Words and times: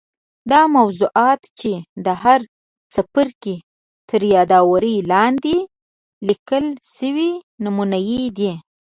دا 0.51 0.61
موضوعات 0.77 1.41
چې 1.59 1.71
د 2.05 2.07
هر 2.23 2.39
څپرکي 2.93 3.55
تر 4.09 4.21
یادوري 4.35 4.95
لاندي 5.11 5.57
لیکل 6.27 6.65
سوي 6.97 7.31
نمونې 7.63 8.15
دي. 8.37 8.51